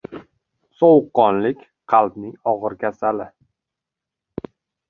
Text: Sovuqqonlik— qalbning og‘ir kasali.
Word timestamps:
Sovuqqonlik— 0.79 1.59
qalbning 1.95 2.33
og‘ir 2.53 2.79
kasali. 2.87 3.31